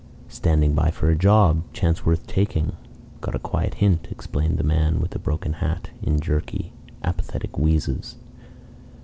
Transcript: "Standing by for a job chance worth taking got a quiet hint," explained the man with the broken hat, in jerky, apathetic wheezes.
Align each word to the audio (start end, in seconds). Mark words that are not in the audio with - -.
"Standing 0.29 0.73
by 0.73 0.89
for 0.89 1.11
a 1.11 1.15
job 1.15 1.61
chance 1.73 2.03
worth 2.03 2.25
taking 2.25 2.75
got 3.19 3.35
a 3.35 3.37
quiet 3.37 3.75
hint," 3.75 4.07
explained 4.09 4.57
the 4.57 4.63
man 4.63 4.99
with 4.99 5.11
the 5.11 5.19
broken 5.19 5.53
hat, 5.53 5.91
in 6.01 6.19
jerky, 6.19 6.73
apathetic 7.03 7.55
wheezes. 7.59 8.17